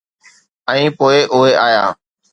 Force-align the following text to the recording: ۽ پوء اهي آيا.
۽ 0.73 0.81
پوء 0.97 1.13
اهي 1.33 1.53
آيا. 1.67 1.85